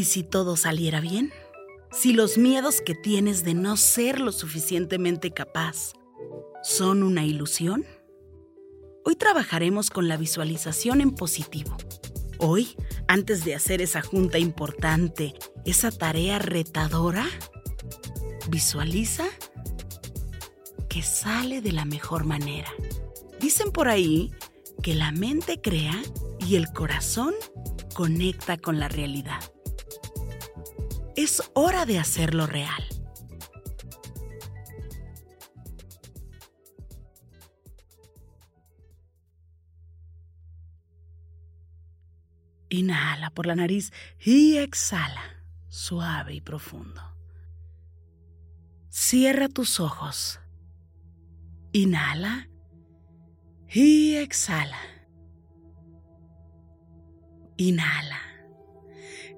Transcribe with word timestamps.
¿Y 0.00 0.04
si 0.04 0.22
todo 0.22 0.56
saliera 0.56 1.02
bien? 1.02 1.30
Si 1.92 2.14
los 2.14 2.38
miedos 2.38 2.80
que 2.80 2.94
tienes 2.94 3.44
de 3.44 3.52
no 3.52 3.76
ser 3.76 4.18
lo 4.18 4.32
suficientemente 4.32 5.30
capaz 5.30 5.92
son 6.62 7.02
una 7.02 7.26
ilusión? 7.26 7.84
Hoy 9.04 9.14
trabajaremos 9.16 9.90
con 9.90 10.08
la 10.08 10.16
visualización 10.16 11.02
en 11.02 11.10
positivo. 11.10 11.76
Hoy, 12.38 12.78
antes 13.08 13.44
de 13.44 13.54
hacer 13.54 13.82
esa 13.82 14.00
junta 14.00 14.38
importante, 14.38 15.34
esa 15.66 15.90
tarea 15.90 16.38
retadora, 16.38 17.26
visualiza 18.48 19.26
que 20.88 21.02
sale 21.02 21.60
de 21.60 21.72
la 21.72 21.84
mejor 21.84 22.24
manera. 22.24 22.72
Dicen 23.38 23.70
por 23.70 23.88
ahí 23.88 24.32
que 24.82 24.94
la 24.94 25.12
mente 25.12 25.60
crea 25.60 26.00
y 26.38 26.56
el 26.56 26.72
corazón 26.72 27.34
conecta 27.92 28.56
con 28.56 28.80
la 28.80 28.88
realidad. 28.88 29.40
Es 31.22 31.42
hora 31.52 31.84
de 31.84 31.98
hacerlo 31.98 32.46
real. 32.46 32.82
Inhala 42.70 43.28
por 43.28 43.44
la 43.44 43.54
nariz 43.54 43.92
y 44.18 44.56
exhala, 44.56 45.44
suave 45.68 46.32
y 46.32 46.40
profundo. 46.40 47.02
Cierra 48.88 49.50
tus 49.50 49.78
ojos. 49.78 50.40
Inhala 51.72 52.48
y 53.68 54.14
exhala. 54.14 54.80
Inhala 57.58 58.22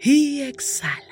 y 0.00 0.42
exhala. 0.42 1.11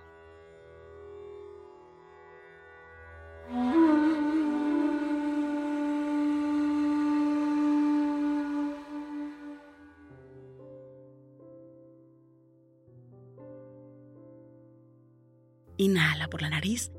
Inhala 15.81 16.27
por 16.27 16.43
la 16.43 16.49
nariz 16.51 16.91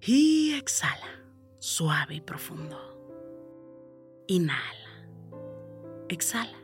y 0.00 0.52
exhala, 0.52 1.24
suave 1.58 2.16
y 2.16 2.20
profundo. 2.20 2.76
Inhala, 4.26 5.08
exhala. 6.08 6.58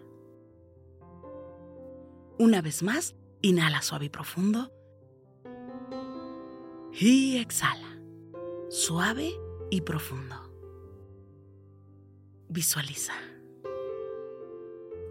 Una 2.39 2.61
vez 2.61 2.83
más, 2.83 3.17
inhala 3.41 3.81
suave 3.81 4.05
y 4.05 4.09
profundo. 4.11 4.71
Y 6.93 7.39
exhala, 7.39 7.94
suave 8.75 9.41
y 9.71 9.83
profundo. 9.83 10.35
Visualiza. 12.49 13.12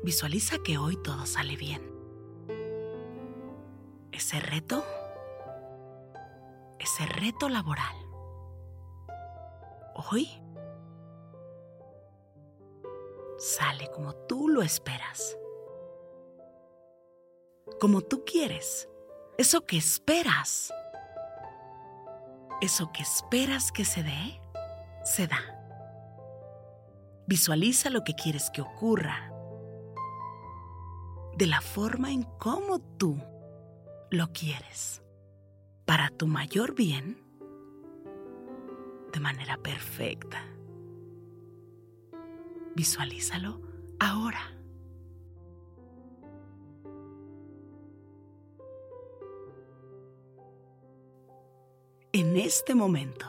Visualiza 0.03 0.57
que 0.61 0.77
hoy 0.77 0.97
todo 0.97 1.25
sale 1.25 1.55
bien. 1.55 1.81
Ese 4.11 4.41
reto 4.41 4.83
ese 6.77 7.05
reto 7.05 7.47
laboral. 7.47 7.95
Hoy 9.95 10.27
sale 13.37 13.89
como 13.91 14.13
tú 14.13 14.49
lo 14.49 14.61
esperas. 14.61 15.37
Como 17.79 18.01
tú 18.01 18.25
quieres. 18.25 18.89
Eso 19.37 19.65
que 19.65 19.77
esperas. 19.77 20.73
Eso 22.63 22.93
que 22.93 23.03
esperas 23.03 23.73
que 23.73 23.83
se 23.83 24.03
dé, 24.03 24.39
se 25.03 25.27
da. 25.27 25.41
Visualiza 27.27 27.89
lo 27.89 28.05
que 28.05 28.13
quieres 28.13 28.49
que 28.51 28.61
ocurra. 28.61 29.33
De 31.35 31.45
la 31.45 31.59
forma 31.59 32.13
en 32.13 32.23
cómo 32.23 32.79
tú 32.79 33.21
lo 34.11 34.31
quieres 34.31 35.01
para 35.83 36.07
tu 36.07 36.25
mayor 36.25 36.73
bien 36.73 37.21
de 39.11 39.19
manera 39.19 39.57
perfecta. 39.57 40.41
Visualízalo 42.75 43.59
ahora. 43.99 44.52
En 52.33 52.39
este 52.39 52.73
momento. 52.73 53.27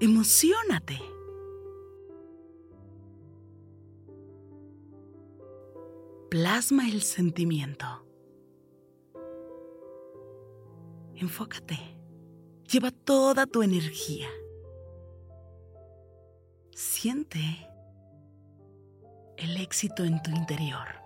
Emocionate. 0.00 0.98
plasma 6.30 6.88
el 6.88 7.02
sentimiento. 7.02 7.86
Enfócate. 11.16 11.78
Lleva 12.72 12.92
toda 12.92 13.46
tu 13.46 13.62
energía. 13.62 14.30
Siente 16.70 17.68
el 19.36 19.58
éxito 19.58 20.04
en 20.04 20.22
tu 20.22 20.30
interior. 20.30 20.99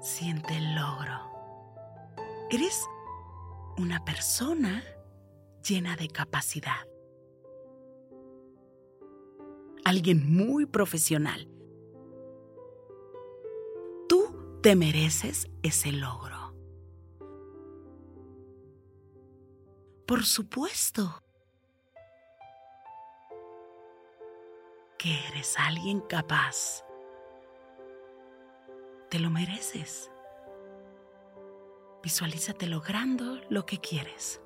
siente 0.00 0.56
el 0.56 0.74
logro. 0.74 1.28
Eres 2.50 2.88
una 3.76 4.04
persona 4.04 4.82
llena 5.66 5.96
de 5.96 6.08
capacidad. 6.08 6.86
Alguien 9.84 10.34
muy 10.34 10.66
profesional. 10.66 11.48
Tú 14.08 14.60
te 14.62 14.76
mereces 14.76 15.48
ese 15.62 15.92
logro. 15.92 16.54
Por 20.06 20.24
supuesto 20.24 21.22
que 24.98 25.26
eres 25.28 25.54
alguien 25.58 26.00
capaz 26.00 26.82
te 29.10 29.18
lo 29.18 29.30
mereces. 29.30 30.10
Visualízate 32.02 32.66
logrando 32.66 33.40
lo 33.48 33.64
que 33.66 33.78
quieres. 33.78 34.40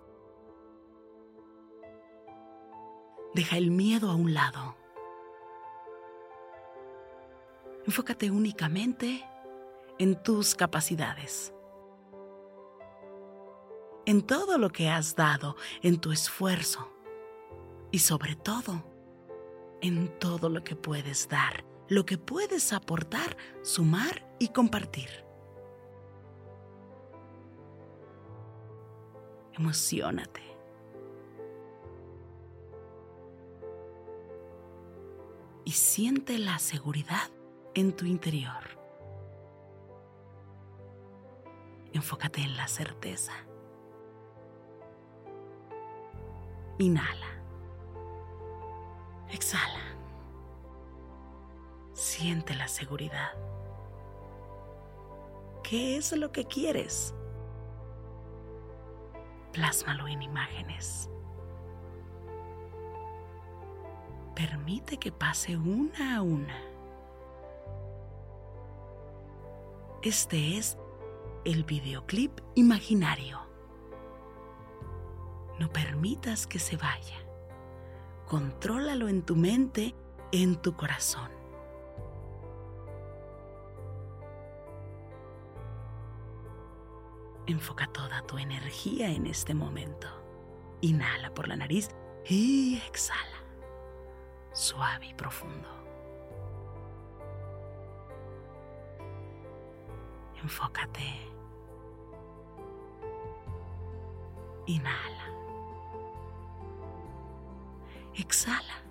Deja 3.34 3.56
el 3.56 3.70
miedo 3.70 4.10
a 4.10 4.14
un 4.14 4.34
lado. 4.34 4.76
Enfócate 7.86 8.30
únicamente 8.30 9.24
en 9.98 10.22
tus 10.22 10.54
capacidades, 10.54 11.52
en 14.06 14.22
todo 14.22 14.58
lo 14.58 14.70
que 14.70 14.88
has 14.88 15.16
dado, 15.16 15.56
en 15.82 16.00
tu 16.00 16.12
esfuerzo 16.12 16.88
y 17.90 17.98
sobre 17.98 18.36
todo 18.36 18.84
en 19.80 20.16
todo 20.18 20.48
lo 20.48 20.62
que 20.62 20.76
puedes 20.76 21.28
dar, 21.28 21.64
lo 21.88 22.06
que 22.06 22.16
puedes 22.16 22.72
aportar, 22.72 23.36
sumar 23.62 24.31
y 24.42 24.48
compartir. 24.48 25.08
Emocionate. 29.52 30.42
Y 35.64 35.70
siente 35.70 36.38
la 36.38 36.58
seguridad 36.58 37.30
en 37.74 37.94
tu 37.94 38.04
interior. 38.04 38.64
Enfócate 41.92 42.40
en 42.40 42.56
la 42.56 42.66
certeza. 42.66 43.34
Inhala. 46.78 47.28
Exhala. 49.30 49.96
Siente 51.92 52.56
la 52.56 52.66
seguridad. 52.66 53.61
¿Qué 55.72 55.96
es 55.96 56.12
lo 56.12 56.32
que 56.32 56.44
quieres? 56.44 57.14
Plásmalo 59.54 60.06
en 60.06 60.20
imágenes. 60.20 61.08
Permite 64.36 64.98
que 64.98 65.10
pase 65.10 65.56
una 65.56 66.18
a 66.18 66.20
una. 66.20 66.60
Este 70.02 70.58
es 70.58 70.76
el 71.46 71.64
videoclip 71.64 72.38
imaginario. 72.54 73.40
No 75.58 75.70
permitas 75.70 76.46
que 76.46 76.58
se 76.58 76.76
vaya. 76.76 77.16
Contrólalo 78.26 79.08
en 79.08 79.22
tu 79.22 79.36
mente, 79.36 79.94
en 80.32 80.60
tu 80.60 80.76
corazón. 80.76 81.41
Enfoca 87.46 87.86
toda 87.88 88.22
tu 88.22 88.38
energía 88.38 89.08
en 89.08 89.26
este 89.26 89.52
momento. 89.52 90.06
Inhala 90.80 91.34
por 91.34 91.48
la 91.48 91.56
nariz 91.56 91.88
y 92.24 92.80
exhala. 92.86 93.42
Suave 94.52 95.06
y 95.06 95.14
profundo. 95.14 95.68
Enfócate. 100.40 101.32
Inhala. 104.66 105.26
Exhala. 108.14 108.82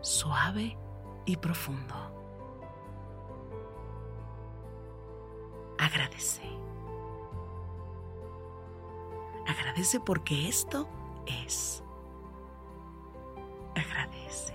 Suave 0.00 0.76
y 1.26 1.36
profundo. 1.36 1.94
Agradece. 5.78 6.42
Agradece 9.58 10.00
porque 10.00 10.48
esto 10.48 10.88
es. 11.26 11.82
Agradece 13.76 14.54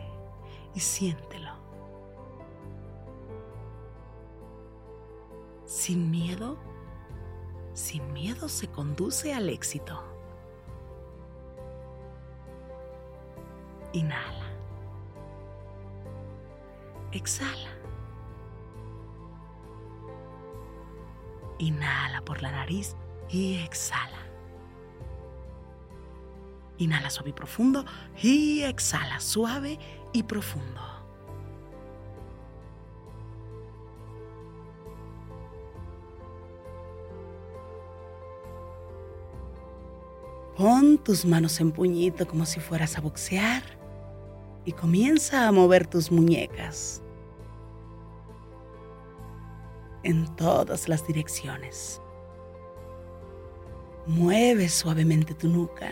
y 0.74 0.80
siéntelo. 0.80 1.52
Sin 5.66 6.12
miedo, 6.12 6.58
sin 7.74 8.12
miedo 8.12 8.50
se 8.50 8.68
conduce 8.68 9.34
al 9.34 9.50
éxito. 9.50 10.04
Inhala. 13.94 14.48
Exhala. 17.12 17.70
Inhala 21.58 22.22
por 22.22 22.42
la 22.42 22.52
nariz 22.52 22.96
y 23.30 23.56
exhala. 23.64 24.19
Inhala 26.80 27.10
suave 27.10 27.30
y 27.30 27.34
profundo 27.34 27.86
y 28.22 28.62
exhala 28.64 29.20
suave 29.20 29.78
y 30.12 30.24
profundo. 30.24 30.82
Pon 40.58 40.98
tus 40.98 41.24
manos 41.24 41.60
en 41.62 41.72
puñito 41.72 42.28
como 42.28 42.46
si 42.46 42.60
fueras 42.60 42.98
a 42.98 43.02
boxear 43.02 43.64
y 44.66 44.74
comienza 44.74 45.48
a 45.48 45.52
mover 45.54 45.88
tus 45.88 46.12
muñecas 46.12 47.02
en 50.04 50.34
todas 50.36 50.90
las 50.90 51.06
direcciones. 51.08 52.02
Mueve 54.06 54.68
suavemente 54.70 55.34
tu 55.34 55.48
nuca. 55.48 55.92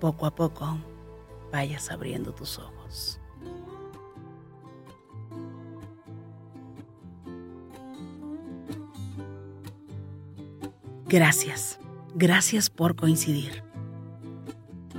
Poco 0.00 0.26
a 0.26 0.34
poco 0.34 0.78
vayas 1.52 1.90
abriendo 1.90 2.32
tus 2.32 2.58
ojos. 2.58 3.20
Gracias, 11.06 11.78
gracias 12.14 12.70
por 12.70 12.94
coincidir. 12.94 13.64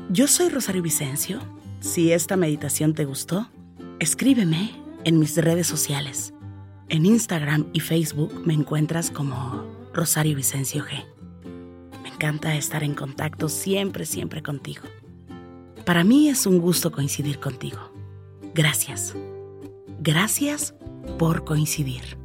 Yo 0.10 0.28
soy 0.28 0.50
Rosario 0.50 0.82
Vicencio. 0.82 1.40
Si 1.80 2.12
esta 2.12 2.36
meditación 2.36 2.94
te 2.94 3.06
gustó, 3.06 3.50
escríbeme 4.00 4.72
en 5.06 5.20
mis 5.20 5.38
redes 5.38 5.68
sociales. 5.68 6.34
En 6.90 7.06
Instagram 7.06 7.68
y 7.72 7.80
Facebook 7.80 8.46
me 8.46 8.54
encuentras 8.54 9.10
como 9.10 9.66
Rosario 9.94 10.36
Vicencio 10.36 10.84
G. 10.84 11.06
Encanta 12.22 12.54
estar 12.54 12.84
en 12.84 12.94
contacto 12.94 13.50
siempre, 13.50 14.06
siempre 14.06 14.44
contigo. 14.44 14.84
Para 15.88 16.04
mí 16.04 16.30
es 16.30 16.46
un 16.46 16.60
gusto 16.60 16.92
coincidir 16.92 17.40
contigo. 17.40 17.80
Gracias. 18.54 19.16
Gracias 20.00 20.76
por 21.18 21.44
coincidir. 21.46 22.20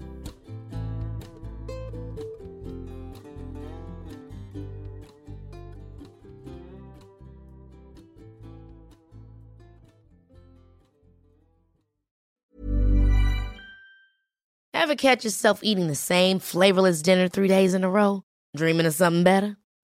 Ever 14.75 14.95
catch 14.95 15.25
yourself 15.25 15.61
eating 15.63 15.87
the 15.87 15.95
same 15.95 16.39
flavorless 16.39 17.01
dinner 17.01 17.31
three 17.31 17.49
days 17.49 17.73
in 17.73 17.83
a 17.83 17.89
row? 17.89 18.25
Dreaming 18.55 18.85
of 18.85 18.93
something 18.93 19.25
better? 19.25 19.57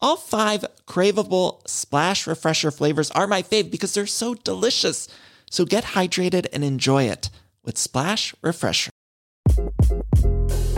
All 0.00 0.16
five 0.16 0.64
craveable 0.86 1.66
Splash 1.66 2.28
Refresher 2.28 2.70
flavors 2.70 3.10
are 3.12 3.26
my 3.26 3.42
fave 3.42 3.68
because 3.68 3.94
they're 3.94 4.06
so 4.06 4.34
delicious. 4.34 5.08
So 5.50 5.64
get 5.64 5.82
hydrated 5.82 6.46
and 6.52 6.62
enjoy 6.62 7.04
it 7.04 7.30
with 7.64 7.76
Splash 7.76 8.32
Refresher. 8.40 8.90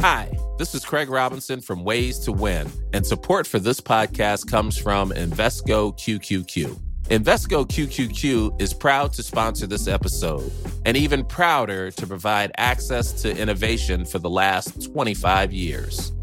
Hi, 0.01 0.33
this 0.59 0.75
is 0.75 0.87
Craig 0.87 1.11
Robinson 1.11 1.61
from 1.61 1.85
Ways 1.85 2.19
to 2.21 2.33
Win, 2.33 2.71
and 2.95 3.07
support 3.07 3.47
for 3.47 3.59
this 3.59 3.79
podcast 3.79 4.51
comes 4.51 4.79
from 4.79 5.11
Invesco 5.11 5.93
QQQ. 5.99 6.81
Invesco 7.09 7.69
QQQ 7.69 8.63
is 8.63 8.73
proud 8.73 9.13
to 9.15 9.23
sponsor 9.23 9.67
this 9.67 9.87
episode 9.87 10.51
and 10.87 10.97
even 10.97 11.27
prouder 11.27 11.91
to 11.91 12.07
provide 12.07 12.53
access 12.57 13.21
to 13.21 13.37
innovation 13.37 14.07
for 14.07 14.19
the 14.19 14.31
last 14.31 14.91
25 14.91 15.53
years. 15.53 16.13